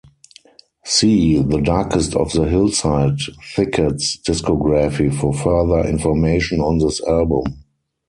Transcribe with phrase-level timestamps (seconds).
[0.83, 3.19] See The Darkest of the Hillside
[3.55, 7.43] Thickets discography for further information on this album.